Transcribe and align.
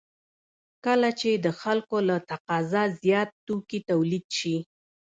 کله 0.85 1.09
چې 1.19 1.31
د 1.45 1.47
خلکو 1.61 1.97
له 2.09 2.17
تقاضا 2.29 2.83
زیات 3.01 3.29
توکي 3.45 3.79
تولید 3.89 4.25
شي 4.39 4.55